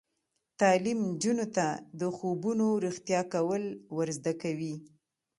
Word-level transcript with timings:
تعلیم 0.59 0.99
نجونو 1.11 1.45
ته 1.55 1.67
د 1.99 2.01
خوبونو 2.15 2.67
رښتیا 2.85 3.21
کول 3.33 3.63
ور 3.97 4.09
زده 4.17 4.33
کوي. 4.41 4.75